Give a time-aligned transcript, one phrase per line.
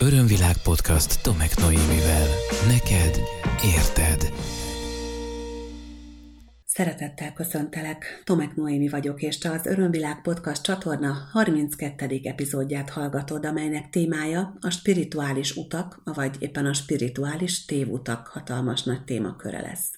[0.00, 2.26] Örömvilág podcast Tomek Noémivel.
[2.66, 3.20] Neked
[3.64, 4.32] érted.
[6.64, 12.20] Szeretettel köszöntelek, Tomek Noémi vagyok, és te az Örömvilág Podcast csatorna 32.
[12.22, 19.60] epizódját hallgatod, amelynek témája a spirituális utak, vagy éppen a spirituális tévutak hatalmas nagy témaköre
[19.60, 19.97] lesz.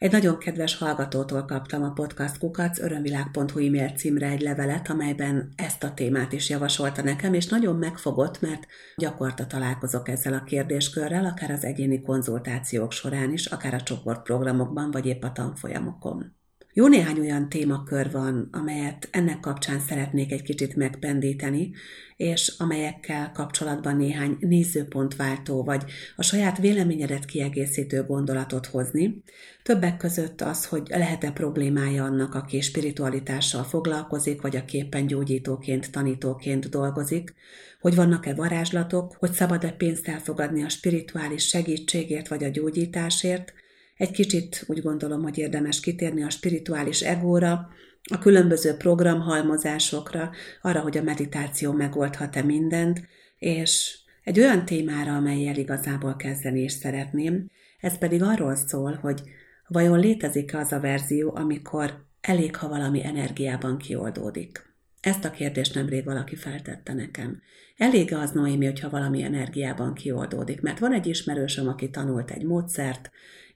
[0.00, 5.84] Egy nagyon kedves hallgatótól kaptam a podcast kukac örömvilág.hu e-mail címre egy levelet, amelyben ezt
[5.84, 8.66] a témát is javasolta nekem, és nagyon megfogott, mert
[8.96, 15.06] gyakorta találkozok ezzel a kérdéskörrel, akár az egyéni konzultációk során is, akár a csoportprogramokban, vagy
[15.06, 16.39] épp a tanfolyamokon.
[16.72, 21.70] Jó néhány olyan témakör van, amelyet ennek kapcsán szeretnék egy kicsit megpendíteni,
[22.16, 25.84] és amelyekkel kapcsolatban néhány nézőpontváltó vagy
[26.16, 29.22] a saját véleményedet kiegészítő gondolatot hozni.
[29.62, 36.68] Többek között az, hogy lehet-e problémája annak, aki spiritualitással foglalkozik, vagy a képen gyógyítóként, tanítóként
[36.68, 37.34] dolgozik,
[37.80, 43.52] hogy vannak-e varázslatok, hogy szabad-e pénzt elfogadni a spirituális segítségért vagy a gyógyításért,
[44.00, 47.68] egy kicsit úgy gondolom, hogy érdemes kitérni a spirituális egóra,
[48.10, 50.30] a különböző programhalmozásokra,
[50.62, 53.00] arra, hogy a meditáció megoldhat-e mindent,
[53.38, 59.22] és egy olyan témára, amelyel igazából kezdeni is szeretném, ez pedig arról szól, hogy
[59.66, 64.74] vajon létezik-e az a verzió, amikor elég, ha valami energiában kioldódik.
[65.00, 67.40] Ezt a kérdést nemrég valaki feltette nekem.
[67.76, 73.10] Elég az, Noémi, hogyha valami energiában kioldódik, mert van egy ismerősöm, aki tanult egy módszert,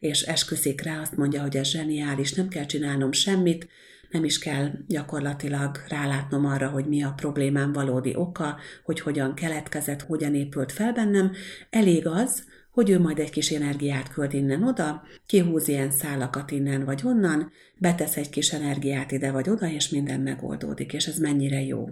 [0.04, 3.68] és esküszik rá, azt mondja, hogy ez zseniális, nem kell csinálnom semmit,
[4.10, 10.02] nem is kell gyakorlatilag rálátnom arra, hogy mi a problémám valódi oka, hogy hogyan keletkezett,
[10.02, 11.32] hogyan épült fel bennem.
[11.70, 16.84] Elég az, hogy ő majd egy kis energiát költ innen oda, kihúz ilyen szálakat innen
[16.84, 21.62] vagy onnan, betesz egy kis energiát ide vagy oda, és minden megoldódik, és ez mennyire
[21.62, 21.88] jó.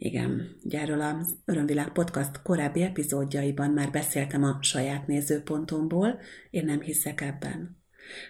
[0.00, 6.80] Igen, ugye erről az Örömvilág Podcast korábbi epizódjaiban már beszéltem a saját nézőpontomból, én nem
[6.80, 7.76] hiszek ebben.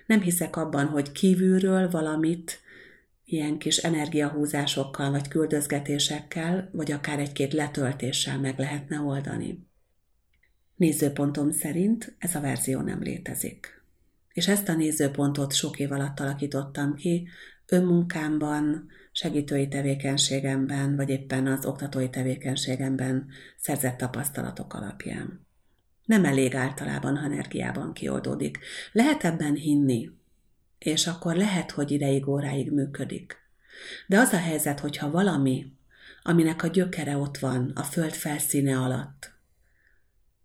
[0.07, 2.61] Nem hiszek abban, hogy kívülről valamit
[3.25, 9.67] ilyen kis energiahúzásokkal, vagy küldözgetésekkel, vagy akár egy-két letöltéssel meg lehetne oldani.
[10.77, 13.83] Nézőpontom szerint ez a verzió nem létezik.
[14.33, 17.29] És ezt a nézőpontot sok év alatt alakítottam ki,
[17.67, 18.89] önmunkámban,
[19.19, 25.47] segítői tevékenységemben, vagy éppen az oktatói tevékenységemben szerzett tapasztalatok alapján.
[26.05, 28.59] Nem elég általában, ha energiában kioldódik.
[28.93, 30.11] Lehet ebben hinni,
[30.79, 33.37] és akkor lehet, hogy ideig, óráig működik.
[34.07, 35.73] De az a helyzet, hogyha valami,
[36.23, 39.33] aminek a gyökere ott van, a föld felszíne alatt,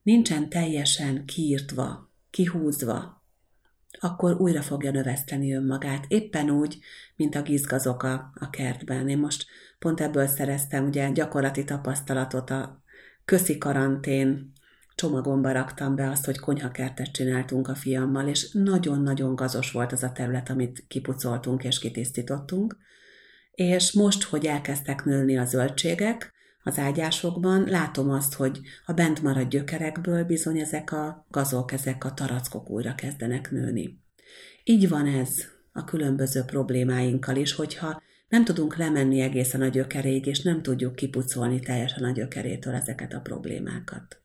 [0.03, 3.22] nincsen teljesen kiírtva, kihúzva,
[3.99, 6.77] akkor újra fogja növeszteni önmagát, éppen úgy,
[7.15, 9.09] mint a gizgazok a, a kertben.
[9.09, 9.45] Én most
[9.79, 12.81] pont ebből szereztem ugye gyakorlati tapasztalatot a
[13.25, 14.51] köszi karantén
[14.95, 20.11] csomagomba raktam be azt, hogy konyhakertet csináltunk a fiammal, és nagyon-nagyon gazos volt az a
[20.11, 22.77] terület, amit kipucoltunk és kitisztítottunk.
[23.51, 29.49] És most, hogy elkezdtek nőni a zöldségek, az ágyásokban, látom azt, hogy a bent maradt
[29.49, 34.01] gyökerekből bizony ezek a gazok, ezek a tarackok újra kezdenek nőni.
[34.63, 35.29] Így van ez
[35.71, 41.59] a különböző problémáinkkal is, hogyha nem tudunk lemenni egészen a gyökeréig, és nem tudjuk kipucolni
[41.59, 44.21] teljesen a gyökerétől ezeket a problémákat.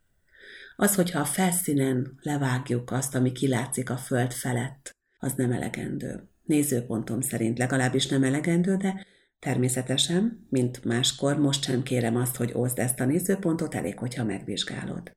[0.76, 6.28] Az, hogyha a felszínen levágjuk azt, ami kilátszik a föld felett, az nem elegendő.
[6.44, 9.06] Nézőpontom szerint legalábbis nem elegendő, de
[9.38, 15.16] Természetesen, mint máskor, most sem kérem azt, hogy oszd ezt a nézőpontot, elég, hogyha megvizsgálod.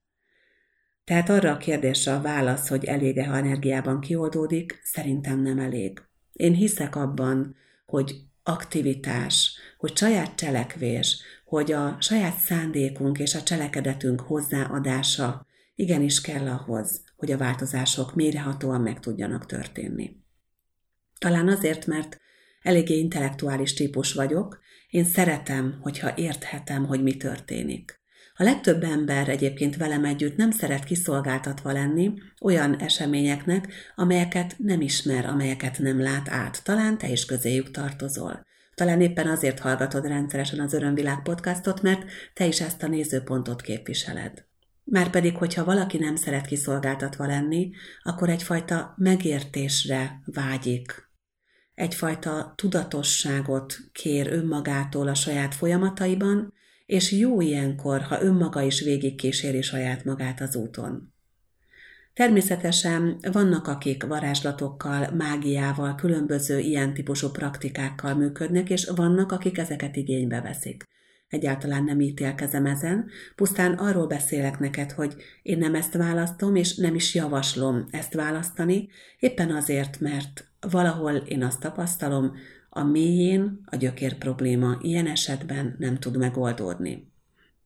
[1.04, 6.02] Tehát arra a kérdésre a válasz, hogy elége, ha energiában kioldódik, szerintem nem elég.
[6.32, 7.56] Én hiszek abban,
[7.86, 15.46] hogy aktivitás, hogy saját cselekvés, hogy a saját szándékunk és a cselekedetünk hozzáadása
[15.76, 20.20] igenis kell ahhoz, hogy a változások mérehatóan meg tudjanak történni.
[21.18, 22.20] Talán azért, mert
[22.62, 28.00] Eléggé intellektuális típus vagyok, én szeretem, hogyha érthetem, hogy mi történik.
[28.36, 35.26] A legtöbb ember egyébként velem együtt nem szeret kiszolgáltatva lenni olyan eseményeknek, amelyeket nem ismer,
[35.26, 36.64] amelyeket nem lát át.
[36.64, 38.46] Talán te is közéjük tartozol.
[38.76, 42.04] Talán éppen azért hallgatod rendszeresen az Örömvilág podcastot, mert
[42.34, 44.46] te is ezt a nézőpontot képviseled.
[44.84, 47.72] Márpedig, hogyha valaki nem szeret kiszolgáltatva lenni,
[48.04, 51.11] akkor egyfajta megértésre vágyik,
[51.82, 56.54] egyfajta tudatosságot kér önmagától a saját folyamataiban,
[56.86, 61.14] és jó ilyenkor, ha önmaga is végigkíséri saját magát az úton.
[62.14, 70.42] Természetesen vannak, akik varázslatokkal, mágiával, különböző ilyen típusú praktikákkal működnek, és vannak, akik ezeket igénybe
[70.42, 70.88] veszik.
[71.32, 76.96] Egyáltalán nem ítélkezem ezen, pusztán arról beszélek neked, hogy én nem ezt választom, és nem
[76.96, 78.90] is javaslom ezt választani,
[79.20, 82.34] éppen azért, mert valahol én azt tapasztalom,
[82.70, 87.12] a mélyén a gyökér probléma ilyen esetben nem tud megoldódni.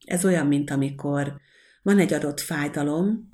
[0.04, 1.40] Ez olyan, mint amikor
[1.82, 3.28] van egy adott fájdalom,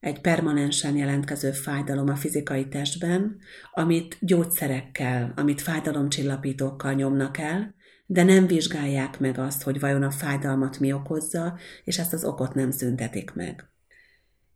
[0.00, 3.38] egy permanensen jelentkező fájdalom a fizikai testben,
[3.72, 7.74] amit gyógyszerekkel, amit fájdalomcsillapítókkal nyomnak el,
[8.10, 12.54] de nem vizsgálják meg azt, hogy vajon a fájdalmat mi okozza, és ezt az okot
[12.54, 13.68] nem szüntetik meg.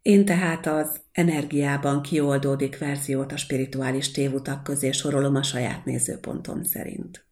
[0.02, 7.26] Én tehát az energiában kioldódik verziót a spirituális tévutak közé sorolom a saját nézőpontom szerint.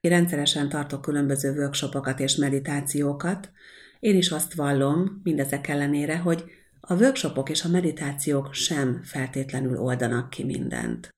[0.00, 3.50] Én rendszeresen tartok különböző workshopokat és meditációkat.
[3.98, 6.44] Én is azt vallom, mindezek ellenére, hogy
[6.80, 11.14] a workshopok és a meditációk sem feltétlenül oldanak ki mindent.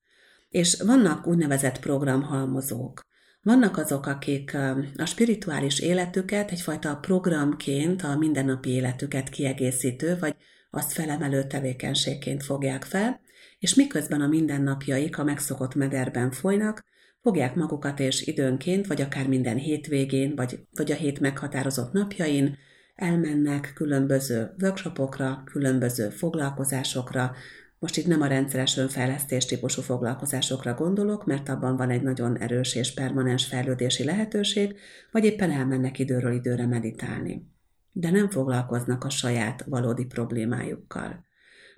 [0.48, 3.10] És vannak úgynevezett programhalmozók.
[3.44, 4.56] Vannak azok, akik
[4.96, 10.34] a spirituális életüket egyfajta programként, a mindennapi életüket kiegészítő, vagy
[10.70, 13.20] azt felemelő tevékenységként fogják fel,
[13.58, 16.84] és miközben a mindennapjaik a megszokott mederben folynak,
[17.22, 22.58] fogják magukat és időnként, vagy akár minden hétvégén, vagy, vagy a hét meghatározott napjain
[22.94, 27.34] elmennek különböző workshopokra, különböző foglalkozásokra,
[27.82, 32.74] most itt nem a rendszeres önfejlesztés típusú foglalkozásokra gondolok, mert abban van egy nagyon erős
[32.74, 34.76] és permanens fejlődési lehetőség,
[35.10, 37.46] vagy éppen elmennek időről időre meditálni.
[37.92, 41.24] De nem foglalkoznak a saját valódi problémájukkal.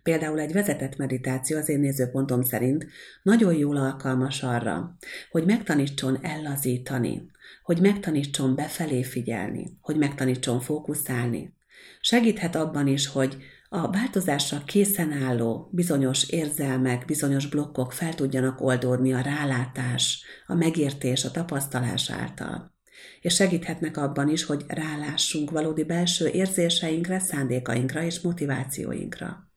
[0.03, 2.87] Például egy vezetett meditáció az én nézőpontom szerint
[3.23, 4.97] nagyon jól alkalmas arra,
[5.31, 7.31] hogy megtanítson ellazítani,
[7.63, 11.55] hogy megtanítson befelé figyelni, hogy megtanítson fókuszálni.
[12.01, 13.37] Segíthet abban is, hogy
[13.75, 21.25] a változásra készen álló bizonyos érzelmek, bizonyos blokkok fel tudjanak oldódni a rálátás, a megértés,
[21.25, 22.73] a tapasztalás által.
[23.21, 29.53] És segíthetnek abban is, hogy rálássunk valódi belső érzéseinkre, szándékainkra és motivációinkra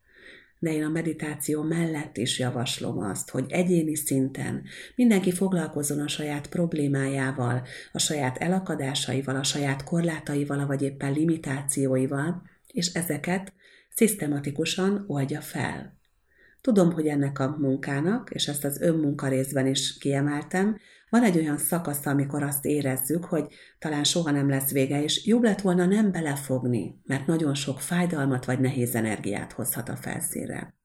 [0.60, 4.64] de én a meditáció mellett is javaslom azt, hogy egyéni szinten
[4.96, 7.62] mindenki foglalkozzon a saját problémájával,
[7.92, 13.54] a saját elakadásaival, a saját korlátaival, vagy éppen limitációival, és ezeket
[13.98, 15.98] szisztematikusan oldja fel.
[16.62, 20.78] Tudom, hogy ennek a munkának, és ezt az önmunka részben is kiemeltem,
[21.10, 25.44] van egy olyan szakasz, amikor azt érezzük, hogy talán soha nem lesz vége, és jobb
[25.44, 30.76] lett volna nem belefogni, mert nagyon sok fájdalmat vagy nehéz energiát hozhat a felszínre.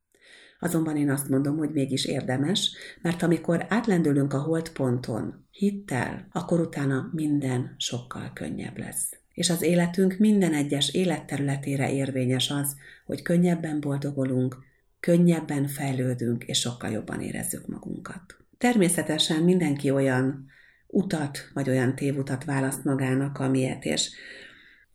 [0.59, 7.11] Azonban én azt mondom, hogy mégis érdemes, mert amikor átlendülünk a holdponton, hittel, akkor utána
[7.12, 9.21] minden sokkal könnyebb lesz.
[9.34, 12.76] És az életünk minden egyes életterületére érvényes az,
[13.06, 14.56] hogy könnyebben boldogulunk,
[15.00, 18.37] könnyebben fejlődünk, és sokkal jobban érezzük magunkat.
[18.58, 20.46] Természetesen mindenki olyan
[20.87, 24.11] utat, vagy olyan tévutat választ magának, amilyet, és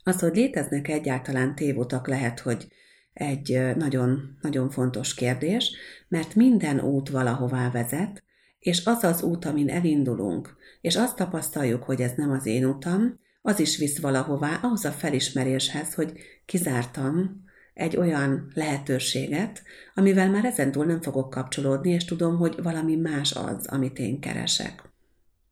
[0.04, 2.68] az, hogy léteznek egyáltalán tévutak, lehet, hogy
[3.14, 5.72] egy nagyon, nagyon fontos kérdés,
[6.08, 8.24] mert minden út valahová vezet,
[8.60, 13.20] és az az út, amin elindulunk, és azt tapasztaljuk, hogy ez nem az én utam,
[13.48, 16.12] az is visz valahová, ahhoz a felismeréshez, hogy
[16.46, 19.64] kizártam egy olyan lehetőséget,
[19.96, 24.84] amivel már ezentúl nem fogok kapcsolódni, és tudom, hogy valami más az, amit én keresek.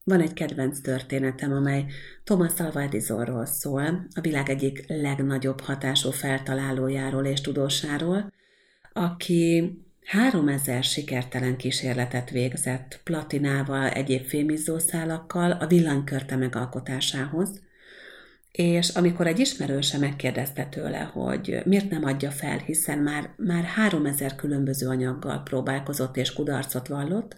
[0.03, 1.86] Van egy kedvenc történetem, amely
[2.24, 8.31] Thomas Alva Edisonról szól, a világ egyik legnagyobb hatású feltalálójáról és tudósáról,
[8.94, 17.64] aki 3000 sikertelen kísérletet végzett platinával, egyéb fémizzószálakkal a villanykörte megalkotásához,
[18.56, 24.35] és amikor egy ismerőse megkérdezte tőle, hogy miért nem adja fel, hiszen már, már 3000
[24.35, 27.35] különböző anyaggal próbálkozott és kudarcot vallott,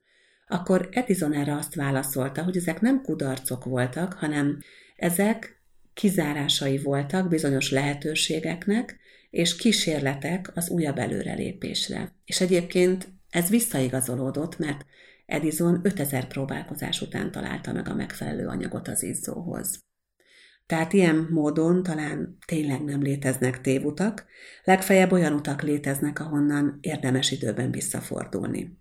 [0.48, 4.60] akkor Edison erre azt válaszolta, hogy ezek nem kudarcok voltak, hanem
[4.96, 5.62] ezek
[5.94, 12.16] kizárásai voltak bizonyos lehetőségeknek, és kísérletek az újabb előrelépésre.
[12.26, 14.86] És egyébként ez visszaigazolódott, mert
[15.26, 19.86] Edison 5000 próbálkozás után találta meg a megfelelő anyagot az izzóhoz.
[20.68, 24.26] Tehát ilyen módon talán tényleg nem léteznek tévutak,
[24.64, 28.78] legfeljebb olyan utak léteznek, ahonnan érdemes időben visszafordulni.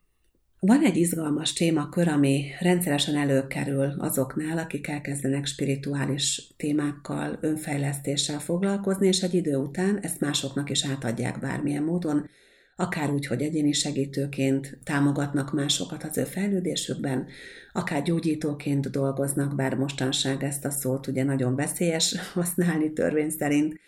[0.61, 9.23] Van egy izgalmas témakör, ami rendszeresen előkerül azoknál, akik elkezdenek spirituális témákkal, önfejlesztéssel foglalkozni, és
[9.23, 12.29] egy idő után ezt másoknak is átadják bármilyen módon,
[12.77, 17.27] akár úgy, hogy egyéni segítőként támogatnak másokat az ő fejlődésükben,
[17.73, 23.81] akár gyógyítóként dolgoznak, bár mostanság ezt a szót ugye nagyon veszélyes használni törvény szerint,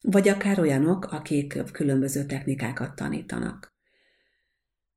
[0.00, 3.74] vagy akár olyanok, akik különböző technikákat tanítanak.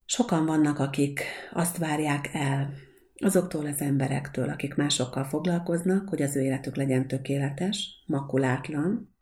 [0.06, 1.22] Sokan vannak, akik
[1.52, 2.74] azt várják el
[3.16, 9.13] azoktól az emberektől, akik másokkal foglalkoznak, hogy az ő életük legyen tökéletes, makulátlan,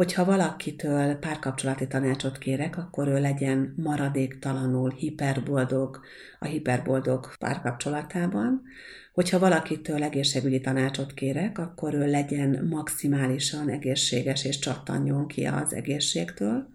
[0.00, 6.00] hogyha valakitől párkapcsolati tanácsot kérek, akkor ő legyen maradéktalanul hiperboldog
[6.38, 8.62] a hiperboldog párkapcsolatában,
[9.12, 16.68] hogyha valakitől egészségügyi tanácsot kérek, akkor ő legyen maximálisan egészséges és csattanjon ki az egészségtől,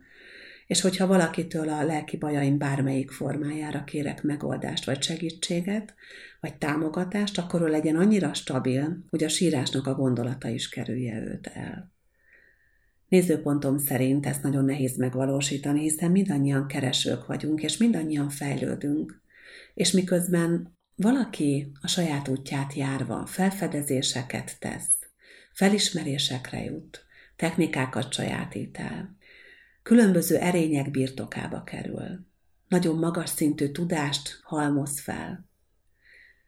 [0.67, 5.93] és hogyha valakitől a lelki bajaim bármelyik formájára kérek megoldást, vagy segítséget,
[6.41, 11.47] vagy támogatást, akkor ő legyen annyira stabil, hogy a sírásnak a gondolata is kerülje őt
[11.53, 11.94] el.
[13.07, 19.21] Nézőpontom szerint ezt nagyon nehéz megvalósítani, hiszen mindannyian keresők vagyunk, és mindannyian fejlődünk.
[19.73, 24.91] És miközben valaki a saját útját járva felfedezéseket tesz,
[25.53, 29.15] felismerésekre jut, technikákat sajátít el,
[29.83, 32.25] különböző erények birtokába kerül,
[32.67, 35.49] nagyon magas szintű tudást halmoz fel,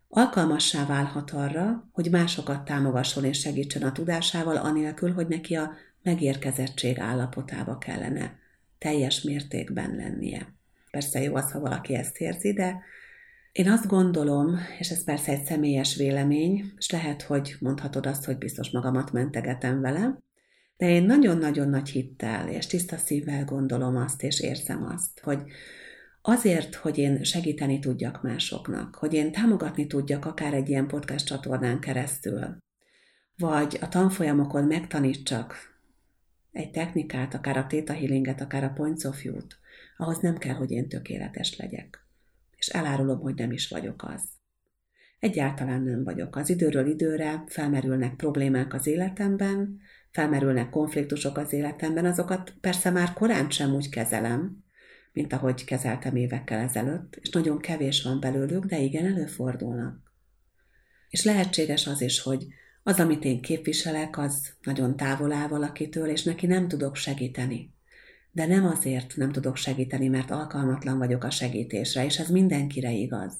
[0.07, 5.71] alkalmassá válhat arra, hogy másokat támogasson és segítsen a tudásával, anélkül, hogy neki a
[6.07, 8.39] megérkezettség állapotába kellene
[8.77, 10.55] teljes mértékben lennie.
[10.91, 12.79] Persze jó az, ha valaki ezt érzi, de
[13.51, 18.37] én azt gondolom, és ez persze egy személyes vélemény, és lehet, hogy mondhatod azt, hogy
[18.37, 20.19] biztos magamat mentegetem vele,
[20.77, 25.41] de én nagyon-nagyon nagy hittel és tiszta szívvel gondolom azt, és érzem azt, hogy
[26.21, 31.79] azért, hogy én segíteni tudjak másoknak, hogy én támogatni tudjak akár egy ilyen podcast csatornán
[31.79, 32.57] keresztül,
[33.37, 35.76] vagy a tanfolyamokon megtanítsak
[36.57, 39.57] egy technikát, akár a Theta Healinget, akár a Points of View-t,
[39.97, 42.05] ahhoz nem kell, hogy én tökéletes legyek.
[42.57, 44.23] És elárulom, hogy nem is vagyok az.
[45.19, 46.35] Egyáltalán nem vagyok.
[46.35, 49.79] Az időről időre felmerülnek problémák az életemben,
[50.11, 54.63] felmerülnek konfliktusok az életemben, azokat persze már korán sem úgy kezelem,
[55.13, 60.11] mint ahogy kezeltem évekkel ezelőtt, és nagyon kevés van belőlük, de igen, előfordulnak.
[61.09, 62.47] És lehetséges az is, hogy
[62.87, 67.73] az, amit én képviselek, az nagyon távol áll valakitől, és neki nem tudok segíteni.
[68.31, 73.33] De nem azért nem tudok segíteni, mert alkalmatlan vagyok a segítésre, és ez mindenkire igaz,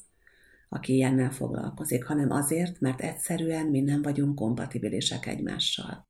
[0.68, 6.08] aki ilyennel foglalkozik, hanem azért, mert egyszerűen mi nem vagyunk kompatibilisek egymással.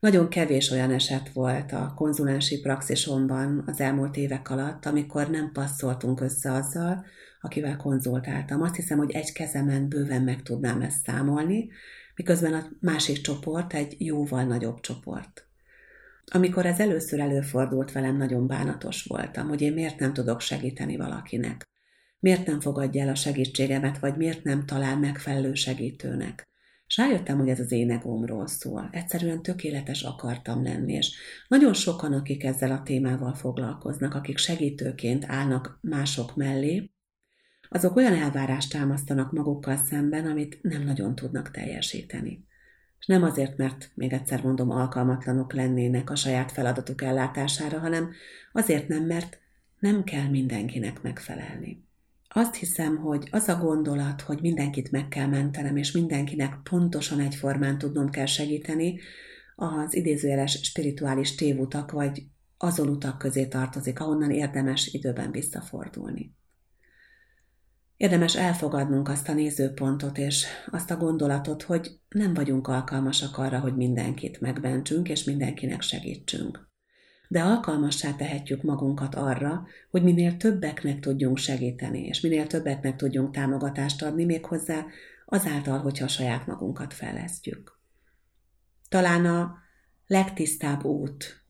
[0.00, 6.20] Nagyon kevés olyan eset volt a konzulási praxisomban az elmúlt évek alatt, amikor nem passzoltunk
[6.20, 7.04] össze azzal,
[7.40, 8.62] akivel konzultáltam.
[8.62, 11.68] Azt hiszem, hogy egy kezemen bőven meg tudnám ezt számolni,
[12.14, 15.46] miközben a másik csoport egy jóval nagyobb csoport.
[16.24, 21.68] Amikor ez először előfordult velem, nagyon bánatos voltam, hogy én miért nem tudok segíteni valakinek.
[22.18, 26.48] Miért nem fogadja el a segítségemet, vagy miért nem talál megfelelő segítőnek.
[26.86, 28.88] És rájöttem, hogy ez az én egómról szól.
[28.92, 31.16] Egyszerűen tökéletes akartam lenni, és
[31.48, 36.93] nagyon sokan, akik ezzel a témával foglalkoznak, akik segítőként állnak mások mellé,
[37.74, 42.44] azok olyan elvárást támasztanak magukkal szemben, amit nem nagyon tudnak teljesíteni.
[43.00, 48.10] És nem azért, mert még egyszer mondom, alkalmatlanok lennének a saját feladatuk ellátására, hanem
[48.52, 49.38] azért nem, mert
[49.78, 51.84] nem kell mindenkinek megfelelni.
[52.28, 57.78] Azt hiszem, hogy az a gondolat, hogy mindenkit meg kell mentenem, és mindenkinek pontosan egyformán
[57.78, 59.00] tudnom kell segíteni,
[59.56, 62.22] az idézőjeles spirituális tévutak, vagy
[62.58, 66.34] azon utak közé tartozik, ahonnan érdemes időben visszafordulni.
[67.96, 73.76] Érdemes elfogadnunk azt a nézőpontot és azt a gondolatot, hogy nem vagyunk alkalmasak arra, hogy
[73.76, 76.68] mindenkit megbentsünk és mindenkinek segítsünk.
[77.28, 84.02] De alkalmassá tehetjük magunkat arra, hogy minél többeknek tudjunk segíteni, és minél többeknek tudjunk támogatást
[84.02, 84.86] adni, méghozzá
[85.26, 87.80] azáltal, hogyha saját magunkat fejlesztjük.
[88.88, 89.54] Talán a
[90.06, 91.44] legtisztább út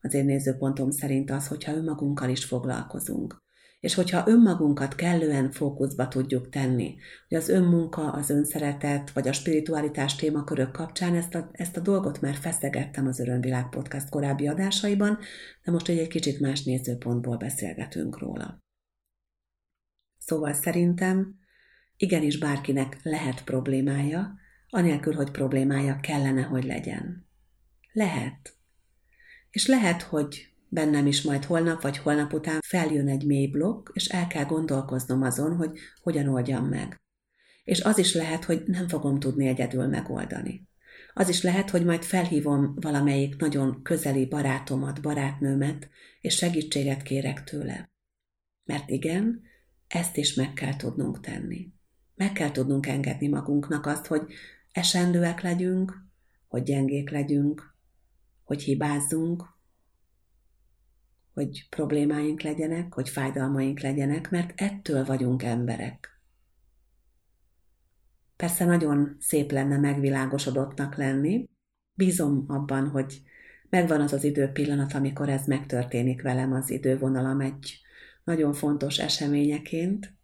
[0.00, 3.44] az én nézőpontom szerint az, hogyha önmagunkkal is foglalkozunk
[3.80, 6.96] és hogyha önmagunkat kellően fókuszba tudjuk tenni,
[7.28, 12.20] hogy az önmunka, az önszeretet, vagy a spiritualitás témakörök kapcsán ezt a, ezt a dolgot
[12.20, 15.18] már feszegettem az Örömvilág podcast korábbi adásaiban,
[15.64, 18.64] de most egy, kicsit más nézőpontból beszélgetünk róla.
[20.18, 21.34] Szóval szerintem
[21.96, 24.34] igenis bárkinek lehet problémája,
[24.68, 27.28] anélkül, hogy problémája kellene, hogy legyen.
[27.92, 28.56] Lehet.
[29.50, 34.06] És lehet, hogy bennem is majd holnap vagy holnap után feljön egy mély blokk, és
[34.06, 37.00] el kell gondolkoznom azon, hogy hogyan oldjam meg.
[37.64, 40.68] És az is lehet, hogy nem fogom tudni egyedül megoldani.
[41.14, 45.88] Az is lehet, hogy majd felhívom valamelyik nagyon közeli barátomat, barátnőmet,
[46.20, 47.90] és segítséget kérek tőle.
[48.64, 49.42] Mert igen,
[49.88, 51.72] ezt is meg kell tudnunk tenni.
[52.14, 54.22] Meg kell tudnunk engedni magunknak azt, hogy
[54.72, 55.92] esendőek legyünk,
[56.48, 57.74] hogy gyengék legyünk,
[58.44, 59.55] hogy hibázzunk,
[61.36, 66.20] hogy problémáink legyenek, hogy fájdalmaink legyenek, mert ettől vagyunk emberek.
[68.36, 71.48] Persze nagyon szép lenne megvilágosodottnak lenni.
[71.94, 73.22] Bízom abban, hogy
[73.70, 77.80] megvan az az időpillanat, amikor ez megtörténik velem az idővonalam egy
[78.24, 80.14] nagyon fontos eseményeként,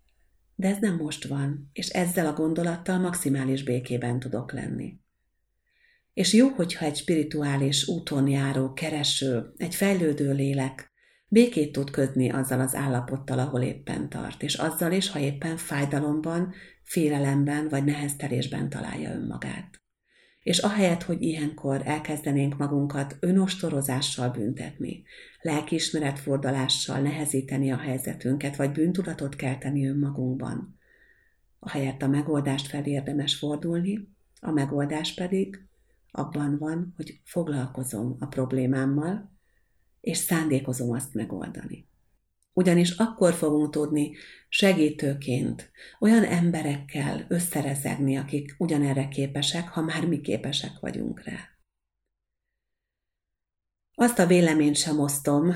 [0.55, 5.01] de ez nem most van, és ezzel a gondolattal maximális békében tudok lenni.
[6.15, 10.92] És jó, hogyha egy spirituális úton járó, kereső, egy fejlődő lélek
[11.33, 16.53] békét tud kötni azzal az állapottal, ahol éppen tart, és azzal is, ha éppen fájdalomban,
[16.83, 19.81] félelemben vagy neheztelésben találja önmagát.
[20.41, 25.03] És ahelyett, hogy ilyenkor elkezdenénk magunkat önostorozással büntetni,
[25.41, 30.79] lelkiismeretfordalással nehezíteni a helyzetünket, vagy bűntudatot kelteni önmagunkban,
[31.59, 34.09] ahelyett a megoldást felé érdemes fordulni,
[34.41, 35.67] a megoldás pedig
[36.11, 39.32] abban van, hogy foglalkozom a problémámmal,
[40.03, 41.87] és szándékozom azt megoldani.
[42.53, 44.13] Ugyanis akkor fogunk tudni
[44.49, 51.49] segítőként olyan emberekkel összerezegni, akik ugyanerre képesek, ha már mi képesek vagyunk rá.
[53.95, 55.53] Azt a véleményt sem osztom,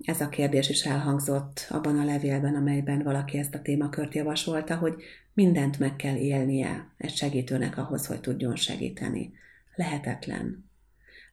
[0.00, 5.02] ez a kérdés is elhangzott abban a levélben, amelyben valaki ezt a témakört javasolta, hogy
[5.32, 9.32] mindent meg kell élnie egy segítőnek ahhoz, hogy tudjon segíteni.
[9.74, 10.70] Lehetetlen.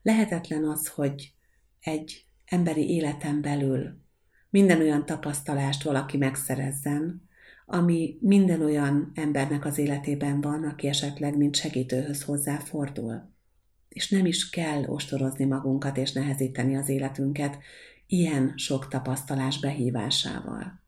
[0.02, 1.34] Lehetetlen az, hogy
[1.80, 4.00] egy emberi életen belül
[4.50, 7.28] minden olyan tapasztalást valaki megszerezzen,
[7.66, 13.30] ami minden olyan embernek az életében van, aki esetleg mint segítőhöz hozzáfordul.
[13.88, 17.58] És nem is kell ostorozni magunkat és nehezíteni az életünket
[18.06, 20.80] ilyen sok tapasztalás behívásával.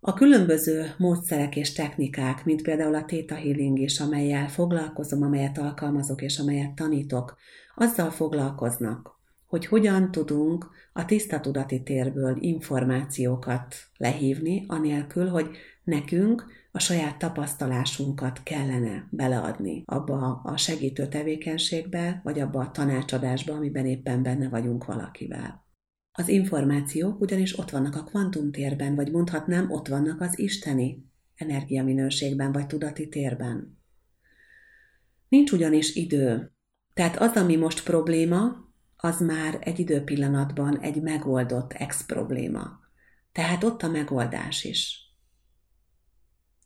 [0.00, 6.22] A különböző módszerek és technikák, mint például a Theta Healing is, amelyel foglalkozom, amelyet alkalmazok
[6.22, 7.36] és amelyet tanítok,
[7.74, 9.14] azzal foglalkoznak,
[9.54, 18.42] hogy hogyan tudunk a tiszta tudati térből információkat lehívni, anélkül, hogy nekünk a saját tapasztalásunkat
[18.42, 25.66] kellene beleadni abba a segítő tevékenységbe, vagy abba a tanácsadásba, amiben éppen benne vagyunk valakivel.
[26.12, 32.66] Az információk ugyanis ott vannak a kvantumtérben, vagy mondhatnám, ott vannak az isteni energiaminőségben, vagy
[32.66, 33.78] tudati térben.
[35.28, 36.52] Nincs ugyanis idő.
[36.94, 38.64] Tehát az, ami most probléma,
[39.04, 42.80] az már egy időpillanatban egy megoldott ex-probléma.
[43.32, 44.98] Tehát ott a megoldás is.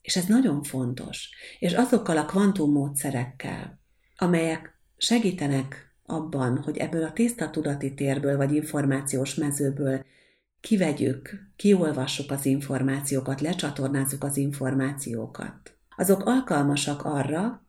[0.02, 1.30] És ez nagyon fontos.
[1.58, 3.80] És azokkal a kvantummódszerekkel,
[4.16, 10.04] amelyek segítenek abban, hogy ebből a tiszta tudati térből vagy információs mezőből
[10.60, 15.76] kivegyük, kiolvassuk az információkat, lecsatornázzuk az információkat.
[15.96, 17.66] Azok alkalmasak arra,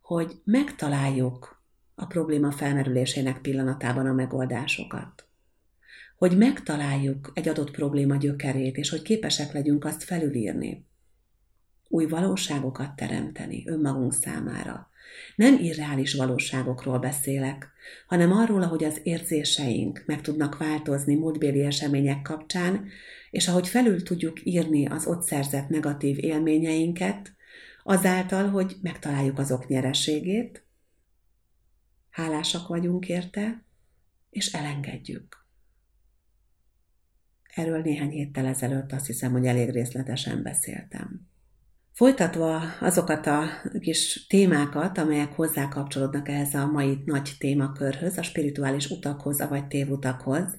[0.00, 1.53] hogy megtaláljuk
[1.94, 5.26] a probléma felmerülésének pillanatában a megoldásokat.
[6.16, 10.86] Hogy megtaláljuk egy adott probléma gyökerét, és hogy képesek legyünk azt felülírni.
[11.88, 14.88] Új valóságokat teremteni önmagunk számára.
[15.36, 17.68] Nem irreális valóságokról beszélek,
[18.06, 22.86] hanem arról, ahogy az érzéseink meg tudnak változni múltbéli események kapcsán,
[23.30, 27.32] és ahogy felül tudjuk írni az ott szerzett negatív élményeinket,
[27.82, 30.63] azáltal, hogy megtaláljuk azok nyereségét,
[32.14, 33.64] hálásak vagyunk érte,
[34.30, 35.46] és elengedjük.
[37.54, 41.20] Erről néhány héttel ezelőtt azt hiszem, hogy elég részletesen beszéltem.
[41.92, 43.48] Folytatva azokat a
[43.80, 50.56] kis témákat, amelyek hozzá kapcsolódnak ehhez a mai nagy témakörhöz, a spirituális utakhoz, vagy tévutakhoz,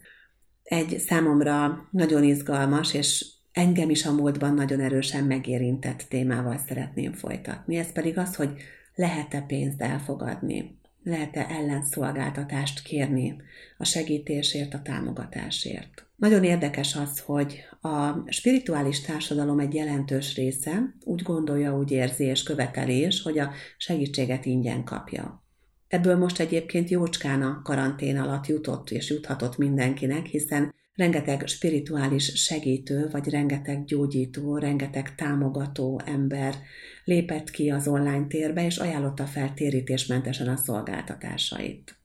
[0.64, 7.76] egy számomra nagyon izgalmas, és engem is a múltban nagyon erősen megérintett témával szeretném folytatni.
[7.76, 8.62] Ez pedig az, hogy
[8.96, 13.36] lehet-e pénzt elfogadni lehet-e ellenszolgáltatást kérni
[13.78, 16.06] a segítésért, a támogatásért.
[16.16, 22.44] Nagyon érdekes az, hogy a spirituális társadalom egy jelentős része úgy gondolja, úgy érzi és
[22.44, 25.44] követeli is, hogy a segítséget ingyen kapja.
[25.88, 33.10] Ebből most egyébként jócskán a karantén alatt jutott és juthatott mindenkinek, hiszen rengeteg spirituális segítő,
[33.10, 36.56] vagy rengeteg gyógyító, rengeteg támogató ember
[37.04, 42.00] lépett ki az online térbe, és ajánlotta fel térítésmentesen a szolgáltatásait.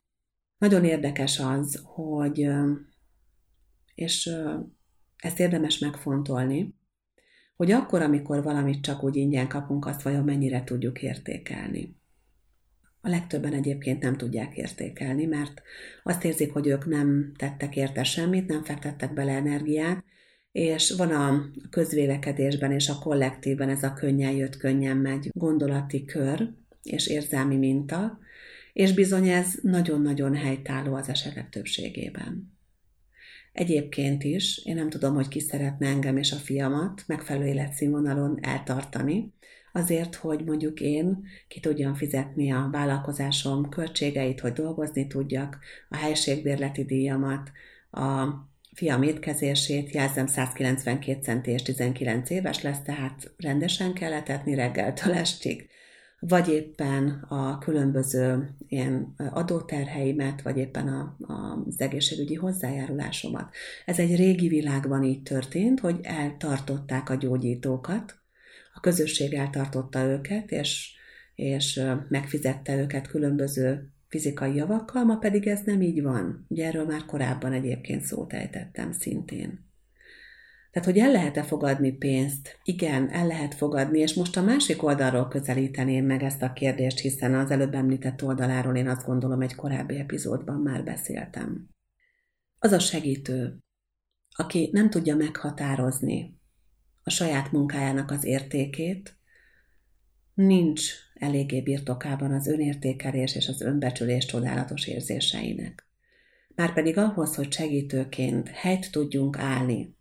[0.58, 2.48] Nagyon érdekes az, hogy,
[3.94, 4.30] és
[5.16, 6.78] ezt érdemes megfontolni,
[7.56, 11.99] hogy akkor, amikor valamit csak úgy ingyen kapunk, azt vajon mennyire tudjuk értékelni.
[13.02, 15.62] A legtöbben egyébként nem tudják értékelni, mert
[16.02, 20.04] azt érzik, hogy ők nem tettek érte semmit, nem fektettek bele energiát,
[20.52, 26.50] és van a közvélekedésben és a kollektívben ez a könnyen jött, könnyen megy gondolati kör
[26.82, 28.18] és érzelmi minta,
[28.72, 32.58] és bizony ez nagyon-nagyon helytálló az esetek többségében.
[33.52, 39.32] Egyébként is, én nem tudom, hogy ki szeretne engem és a fiamat megfelelő életszínvonalon eltartani,
[39.72, 46.84] azért, hogy mondjuk én ki tudjam fizetni a vállalkozásom költségeit, hogy dolgozni tudjak, a helységbérleti
[46.84, 47.50] díjamat,
[47.90, 48.28] a
[48.74, 55.68] fiam étkezését, jelzem 192 centi és 19 éves lesz, tehát rendesen kell etetni reggeltől estig,
[56.20, 63.54] vagy éppen a különböző ilyen adóterheimet, vagy éppen a, a, az egészségügyi hozzájárulásomat.
[63.84, 68.19] Ez egy régi világban így történt, hogy eltartották a gyógyítókat,
[68.80, 70.94] a közösség eltartotta őket, és,
[71.34, 76.44] és megfizette őket különböző fizikai javakkal, ma pedig ez nem így van.
[76.48, 79.68] Ugye erről már korábban egyébként szót ejtettem szintén.
[80.70, 82.58] Tehát, hogy el lehet-e fogadni pénzt?
[82.62, 87.34] Igen, el lehet fogadni, és most a másik oldalról közelíteném meg ezt a kérdést, hiszen
[87.34, 91.68] az előbb említett oldaláról én azt gondolom egy korábbi epizódban már beszéltem.
[92.58, 93.58] Az a segítő,
[94.36, 96.39] aki nem tudja meghatározni
[97.02, 99.16] a saját munkájának az értékét,
[100.34, 105.88] nincs eléggé birtokában az önértékelés és az önbecsülés csodálatos érzéseinek.
[106.54, 109.96] Márpedig ahhoz, hogy segítőként helyt tudjunk állni,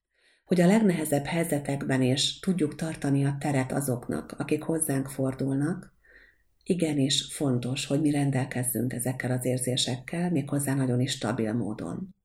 [0.46, 5.94] hogy a legnehezebb helyzetekben is tudjuk tartani a teret azoknak, akik hozzánk fordulnak,
[6.64, 12.16] igenis fontos, hogy mi rendelkezzünk ezekkel az érzésekkel, méghozzá nagyon is stabil módon.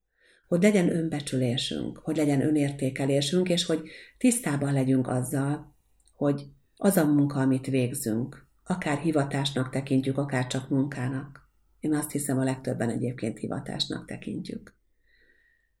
[0.47, 5.75] Hogy legyen önbecsülésünk, hogy legyen önértékelésünk, és hogy tisztában legyünk azzal,
[6.13, 11.49] hogy az a munka, amit végzünk, akár hivatásnak tekintjük, akár csak munkának.
[11.79, 14.75] Én azt hiszem, a legtöbben egyébként hivatásnak tekintjük.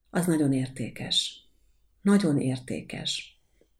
[0.09, 1.49] Az nagyon értékes.
[2.01, 3.34] Nagyon értékes.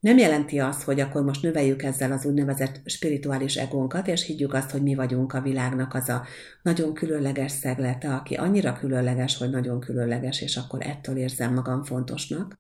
[0.06, 4.72] Nem jelenti azt, hogy akkor most növeljük ezzel az úgynevezett spirituális egónkat, és higgyük azt,
[4.72, 6.26] hogy mi vagyunk a világnak az a
[6.62, 12.60] nagyon különleges szeglete, aki annyira különleges, hogy nagyon különleges, és akkor ettől érzem magam fontosnak,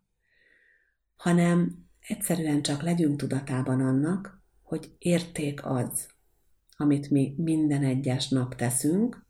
[1.15, 6.07] hanem egyszerűen csak legyünk tudatában annak, hogy érték az,
[6.77, 9.25] amit mi minden egyes nap teszünk,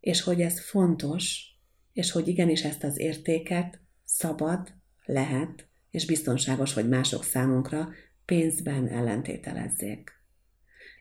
[0.00, 1.44] és hogy ez fontos,
[1.92, 7.88] és hogy igenis ezt az értéket szabad, lehet, és biztonságos, hogy mások számunkra
[8.24, 10.10] pénzben ellentételezzék.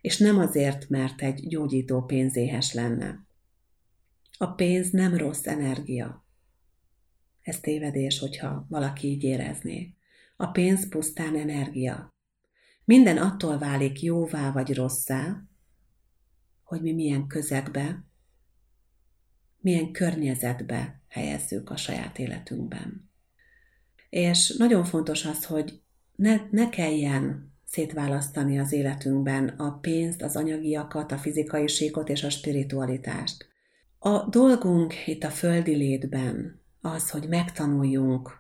[0.01, 3.25] És nem azért, mert egy gyógyító pénzéhes lenne.
[4.37, 6.25] A pénz nem rossz energia.
[7.41, 9.95] Ez tévedés, hogyha valaki így érezné.
[10.35, 12.09] A pénz pusztán energia.
[12.85, 15.43] Minden attól válik jóvá vagy rosszá,
[16.63, 18.03] hogy mi milyen közegbe,
[19.57, 23.08] milyen környezetbe helyezzük a saját életünkben.
[24.09, 25.81] És nagyon fontos az, hogy
[26.15, 32.29] ne, ne kelljen szétválasztani az életünkben a pénzt, az anyagiakat, a fizikai síkot és a
[32.29, 33.47] spiritualitást.
[33.99, 38.31] A dolgunk itt a földi létben az, hogy megtanuljunk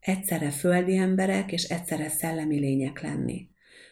[0.00, 3.48] egyszerre földi emberek és egyszerre szellemi lények lenni.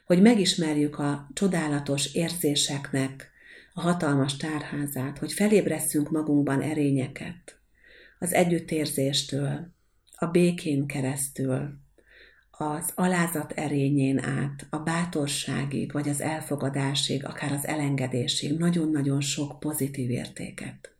[0.07, 3.31] Hogy megismerjük a csodálatos érzéseknek
[3.75, 7.61] a hatalmas tárházát, hogy felébresszünk magunkban erényeket,
[8.19, 9.75] az együttérzéstől,
[10.23, 11.79] a békén keresztül,
[12.51, 20.11] az alázat erényén át, a bátorságig, vagy az elfogadásig, akár az elengedésig, nagyon-nagyon sok pozitív
[20.11, 20.95] értéket.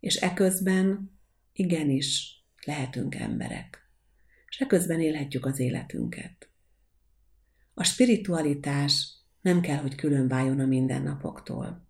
[0.00, 1.18] És eközben
[1.52, 3.88] igenis lehetünk emberek.
[4.48, 6.48] És eközben élhetjük az életünket.
[7.74, 11.86] A spiritualitás nem kell, hogy külön váljon a mindennapoktól.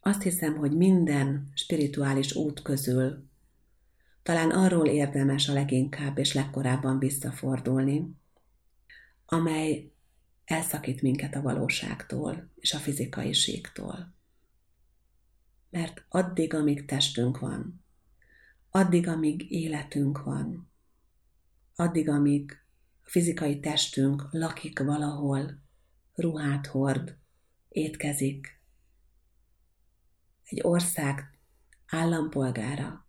[0.00, 3.29] Azt hiszem, hogy minden spirituális út közül
[4.22, 8.14] talán arról érdemes a leginkább és legkorábban visszafordulni,
[9.26, 9.92] amely
[10.44, 14.14] elszakít minket a valóságtól és a fizikai síktól.
[15.70, 17.84] Mert addig, amíg testünk van,
[18.70, 20.70] addig, amíg életünk van,
[21.74, 22.52] addig, amíg
[23.04, 25.62] a fizikai testünk lakik valahol,
[26.14, 27.18] ruhát hord,
[27.68, 28.60] étkezik,
[30.44, 31.38] egy ország
[31.86, 33.08] állampolgára,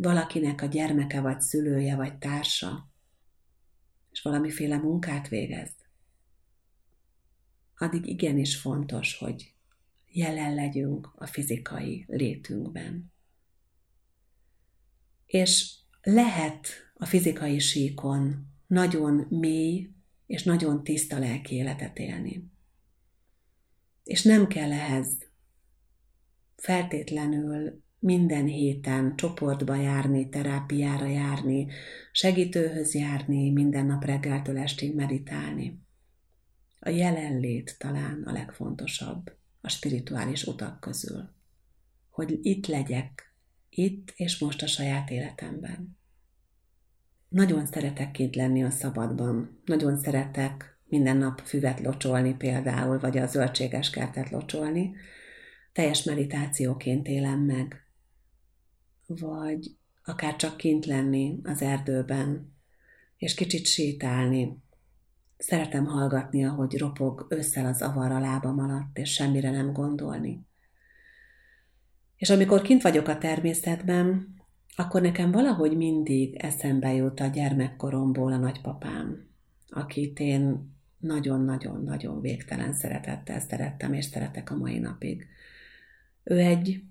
[0.00, 2.90] valakinek a gyermeke vagy szülője vagy társa,
[4.10, 5.70] és valamiféle munkát végez,
[7.76, 9.54] addig igenis fontos, hogy
[10.06, 13.12] jelen legyünk a fizikai létünkben.
[15.26, 19.90] És lehet a fizikai síkon nagyon mély
[20.26, 22.50] és nagyon tiszta lelki életet élni.
[24.04, 25.08] És nem kell ehhez
[26.56, 31.66] feltétlenül minden héten csoportba járni, terápiára járni,
[32.12, 35.82] segítőhöz járni, minden nap reggeltől estig meditálni.
[36.80, 41.28] A jelenlét talán a legfontosabb a spirituális utak közül.
[42.10, 43.34] Hogy itt legyek,
[43.68, 45.96] itt és most a saját életemben.
[47.28, 49.60] Nagyon szeretek kint lenni a szabadban.
[49.64, 54.94] Nagyon szeretek minden nap füvet locsolni például, vagy a zöldséges kertet locsolni,
[55.72, 57.87] teljes meditációként élem meg.
[59.10, 62.52] Vagy akár csak kint lenni az erdőben,
[63.16, 64.62] és kicsit sétálni.
[65.38, 70.46] Szeretem hallgatni, ahogy ropog ősszel az avar a lábam alatt, és semmire nem gondolni.
[72.16, 74.34] És amikor kint vagyok a természetben,
[74.76, 79.28] akkor nekem valahogy mindig eszembe jut a gyermekkoromból a nagypapám,
[79.68, 85.26] akit én nagyon-nagyon-nagyon végtelen szeretettel szerettem, és szeretek a mai napig.
[86.24, 86.82] Ő egy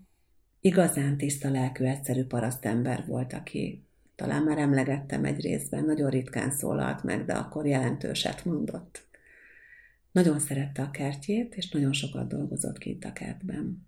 [0.68, 7.04] igazán tiszta lelkű, egyszerű parasztember volt, aki talán már emlegettem egy részben, nagyon ritkán szólalt
[7.04, 9.08] meg, de akkor jelentőset mondott.
[10.12, 13.88] Nagyon szerette a kertjét, és nagyon sokat dolgozott kint a kertben.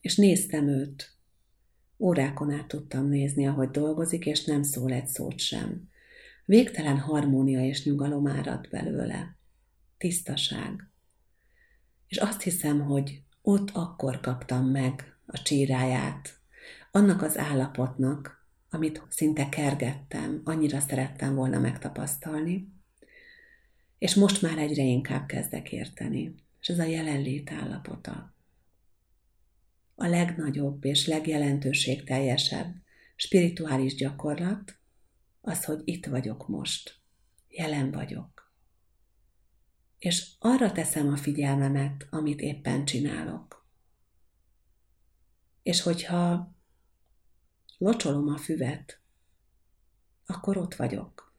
[0.00, 1.14] És néztem őt,
[1.98, 5.88] órákon át tudtam nézni, ahogy dolgozik, és nem szól egy szót sem.
[6.44, 9.36] Végtelen harmónia és nyugalom árad belőle.
[9.98, 10.90] Tisztaság.
[12.08, 16.38] És azt hiszem, hogy ott akkor kaptam meg a csíráját,
[16.90, 22.74] annak az állapotnak, amit szinte kergettem, annyira szerettem volna megtapasztalni,
[23.98, 26.34] és most már egyre inkább kezdek érteni.
[26.60, 28.34] És ez a jelenlét állapota.
[29.94, 32.74] A legnagyobb és legjelentőségteljesebb
[33.16, 34.78] spirituális gyakorlat
[35.40, 36.98] az, hogy itt vagyok most,
[37.48, 38.52] jelen vagyok.
[39.98, 43.55] És arra teszem a figyelmemet, amit éppen csinálok.
[45.66, 46.54] És hogyha
[47.78, 49.00] locsolom a füvet,
[50.26, 51.34] akkor ott vagyok.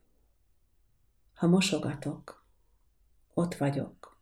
[1.33, 2.45] Ha mosogatok,
[3.33, 4.21] ott vagyok.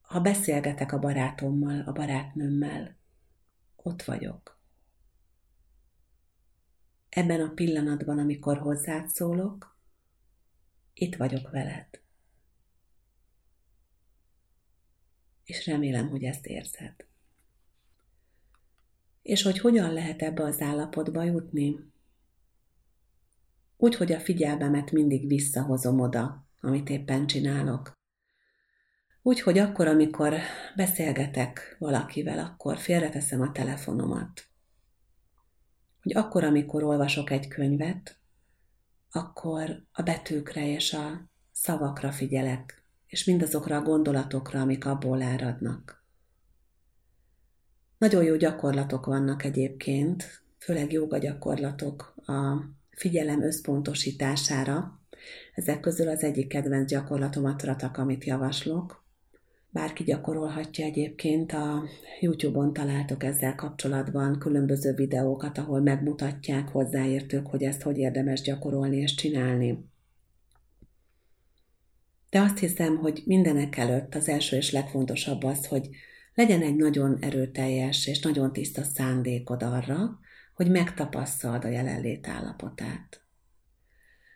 [0.00, 2.96] Ha beszélgetek a barátommal, a barátnőmmel,
[3.76, 4.58] ott vagyok.
[7.08, 9.76] Ebben a pillanatban, amikor hozzád szólok,
[10.94, 12.00] itt vagyok veled.
[15.44, 17.12] És remélem, hogy ezt érzed.
[19.24, 21.92] És hogy hogyan lehet ebbe az állapotba jutni?
[23.76, 27.92] Úgy, hogy a figyelmemet mindig visszahozom oda, amit éppen csinálok.
[29.22, 30.34] Úgy, hogy akkor, amikor
[30.76, 34.46] beszélgetek valakivel, akkor félreteszem a telefonomat.
[36.02, 38.18] Hogy akkor, amikor olvasok egy könyvet,
[39.10, 46.03] akkor a betűkre és a szavakra figyelek, és mindazokra a gondolatokra, amik abból áradnak.
[48.04, 55.00] Nagyon jó gyakorlatok vannak egyébként, főleg joga gyakorlatok a figyelem összpontosítására.
[55.54, 59.04] Ezek közül az egyik kedvenc gyakorlatom a tratak, amit javaslok.
[59.70, 61.82] Bárki gyakorolhatja egyébként, a
[62.20, 69.14] YouTube-on találtok ezzel kapcsolatban különböző videókat, ahol megmutatják hozzáértők, hogy ezt hogy érdemes gyakorolni és
[69.14, 69.88] csinálni.
[72.30, 75.88] De azt hiszem, hogy mindenek előtt az első és legfontosabb az, hogy
[76.34, 80.18] legyen egy nagyon erőteljes és nagyon tiszta szándékod arra,
[80.54, 83.22] hogy megtapasztald a jelenlét állapotát.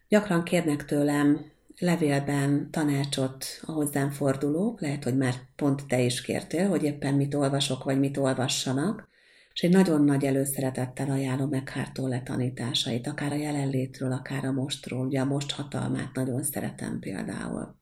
[0.09, 6.69] Gyakran kérnek tőlem levélben tanácsot a hozzám fordulók, lehet, hogy már pont te is kértél,
[6.69, 9.09] hogy éppen mit olvasok, vagy mit olvassanak,
[9.53, 15.07] és egy nagyon nagy előszeretettel ajánlom meg Hártól tanításait, akár a jelenlétről, akár a mostról,
[15.07, 17.78] ugye a most hatalmát nagyon szeretem például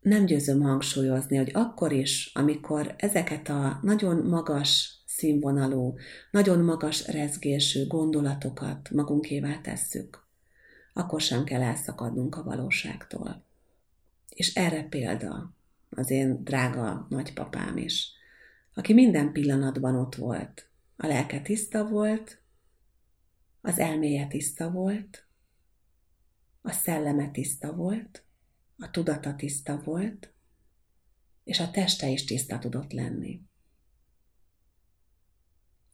[0.00, 5.94] nem győzöm hangsúlyozni, hogy akkor is, amikor ezeket a nagyon magas színvonalú,
[6.30, 10.26] nagyon magas rezgésű gondolatokat magunkévá tesszük,
[10.92, 13.44] akkor sem kell elszakadnunk a valóságtól.
[14.28, 15.54] És erre példa
[15.90, 18.12] az én drága nagypapám is,
[18.74, 20.68] aki minden pillanatban ott volt.
[20.96, 22.42] A lelke tiszta volt,
[23.60, 25.26] az elméje tiszta volt,
[26.62, 28.24] a szelleme tiszta volt,
[28.80, 30.32] a tudata tiszta volt,
[31.44, 33.42] és a teste is tiszta tudott lenni.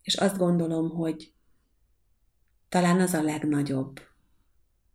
[0.02, 1.32] És azt gondolom, hogy
[2.68, 4.00] talán az a legnagyobb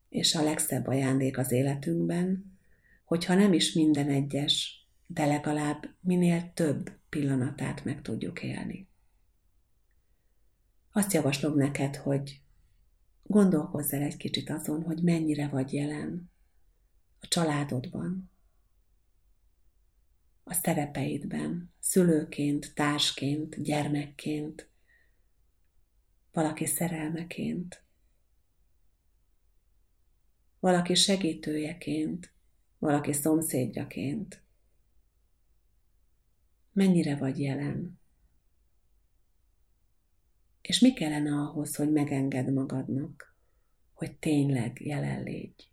[0.10, 2.58] és a legszebb ajándék az életünkben,
[3.06, 8.89] hogyha nem is minden egyes, de legalább minél több pillanatát meg tudjuk élni.
[10.91, 12.41] Azt javaslom neked, hogy
[13.23, 16.31] gondolkozz el egy kicsit azon, hogy mennyire vagy jelen,
[17.21, 18.31] a családodban,
[20.43, 24.69] a szerepeidben, szülőként, társként, gyermekként,
[26.31, 27.84] valaki szerelmeként,
[30.60, 32.34] valaki segítőjeként,
[32.77, 34.43] valaki szomszédjaként.
[36.73, 37.99] Mennyire vagy jelen?
[40.62, 43.36] És mi kellene ahhoz, hogy megengedd magadnak,
[43.93, 45.70] hogy tényleg jelen légy?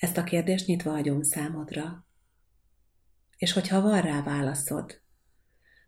[0.00, 2.04] Ezt a kérdést nyitva hagyom számodra.
[3.36, 5.00] És hogyha van rá válaszod,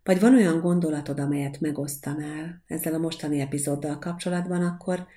[0.03, 5.07] vagy van olyan gondolatod, amelyet megosztanál ezzel a mostani epizóddal kapcsolatban, akkor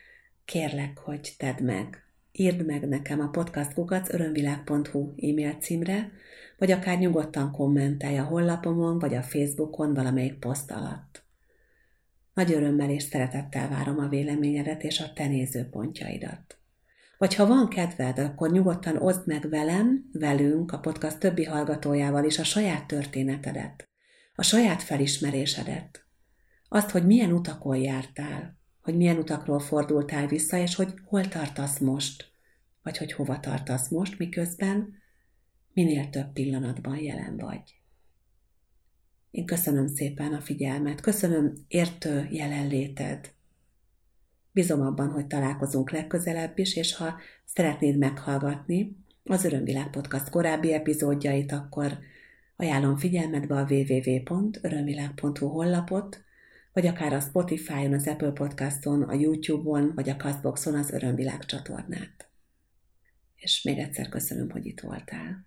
[0.44, 2.04] kérlek, hogy tedd meg.
[2.32, 6.12] Írd meg nekem a podcastkukacörömvilág.hu e-mail címre,
[6.58, 11.24] vagy akár nyugodtan kommentelj a honlapomon, vagy a Facebookon valamelyik poszt alatt.
[12.34, 16.58] Nagy örömmel és szeretettel várom a véleményedet és a te nézőpontjaidat.
[17.18, 22.38] Vagy ha van kedved, akkor nyugodtan oszd meg velem, velünk, a podcast többi hallgatójával is
[22.38, 23.88] a saját történetedet,
[24.34, 26.06] a saját felismerésedet.
[26.68, 32.30] Azt, hogy milyen utakon jártál, hogy milyen utakról fordultál vissza, és hogy hol tartasz most,
[32.82, 34.94] vagy hogy hova tartasz most, miközben
[35.72, 37.80] minél több pillanatban jelen vagy.
[39.30, 43.34] Én köszönöm szépen a figyelmet, köszönöm értő jelenléted.
[44.56, 47.14] Bízom abban, hogy találkozunk legközelebb is, és ha
[47.44, 51.98] szeretnéd meghallgatni az Örömvilág Podcast korábbi epizódjait, akkor
[52.56, 56.24] ajánlom figyelmetbe a www.örömvilág.hu honlapot,
[56.72, 62.28] vagy akár a Spotify-on, az Apple Podcaston, a YouTube-on, vagy a Castboxon az Örömvilág csatornát.
[63.36, 65.46] És még egyszer köszönöm, hogy itt voltál.